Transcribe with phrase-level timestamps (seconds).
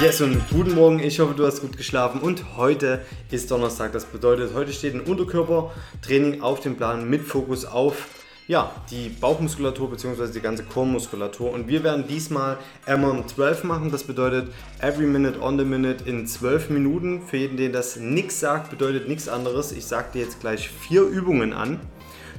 [0.00, 1.00] Alex und guten Morgen.
[1.00, 3.00] Ich hoffe, du hast gut geschlafen und heute
[3.32, 3.90] ist Donnerstag.
[3.90, 8.06] Das bedeutet, heute steht ein Unterkörpertraining auf dem Plan mit Fokus auf
[8.46, 10.32] ja, die Bauchmuskulatur bzw.
[10.32, 11.52] die ganze Chormuskulatur.
[11.52, 13.90] Und wir werden diesmal MM12 machen.
[13.90, 17.22] Das bedeutet Every Minute on the Minute in 12 Minuten.
[17.22, 19.72] Für jeden, den das nichts sagt, bedeutet nichts anderes.
[19.72, 21.80] Ich sage dir jetzt gleich vier Übungen an.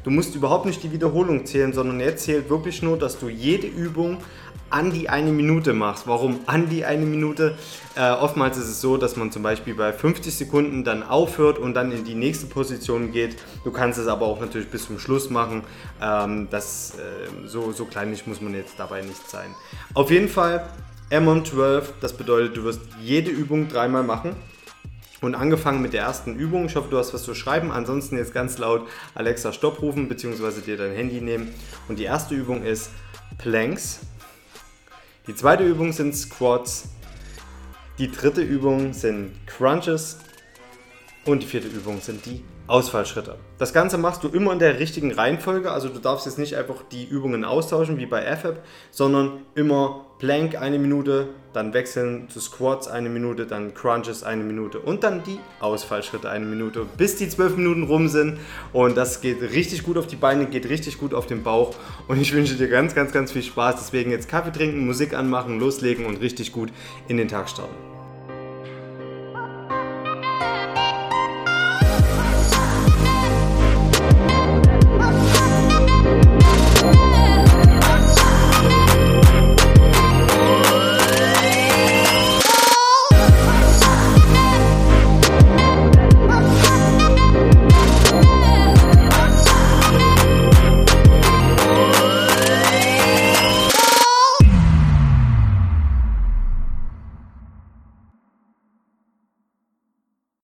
[0.05, 3.67] Du musst überhaupt nicht die Wiederholung zählen, sondern er zählt wirklich nur, dass du jede
[3.67, 4.19] Übung
[4.71, 6.07] an die eine Minute machst.
[6.07, 7.57] Warum an die eine Minute?
[7.95, 11.73] Äh, oftmals ist es so, dass man zum Beispiel bei 50 Sekunden dann aufhört und
[11.73, 13.37] dann in die nächste Position geht.
[13.63, 15.63] Du kannst es aber auch natürlich bis zum Schluss machen.
[16.01, 19.53] Ähm, das, äh, so, so kleinlich muss man jetzt dabei nicht sein.
[19.93, 20.67] Auf jeden Fall
[21.09, 24.35] M12, das bedeutet, du wirst jede Übung dreimal machen.
[25.21, 26.67] Und angefangen mit der ersten Übung.
[26.67, 27.71] Ich hoffe, du hast was zu schreiben.
[27.71, 31.53] Ansonsten jetzt ganz laut Alexa Stopp rufen, beziehungsweise dir dein Handy nehmen.
[31.89, 32.91] Und die erste Übung ist
[33.37, 33.99] Planks.
[35.29, 36.89] Die zweite Übung sind Squats.
[37.99, 40.17] Die dritte Übung sind Crunches.
[41.23, 43.37] Und die vierte Übung sind die Ausfallschritte.
[43.59, 45.69] Das Ganze machst du immer in der richtigen Reihenfolge.
[45.69, 50.55] Also du darfst jetzt nicht einfach die Übungen austauschen wie bei AFAB, sondern immer Plank
[50.61, 55.39] eine Minute, dann wechseln zu Squats eine Minute, dann Crunches eine Minute und dann die
[55.61, 58.37] Ausfallschritte eine Minute, bis die zwölf Minuten rum sind.
[58.73, 61.73] Und das geht richtig gut auf die Beine, geht richtig gut auf den Bauch.
[62.09, 63.77] Und ich wünsche dir ganz, ganz, ganz viel Spaß.
[63.77, 66.69] Deswegen jetzt Kaffee trinken, Musik anmachen, loslegen und richtig gut
[67.07, 67.98] in den Tag starten.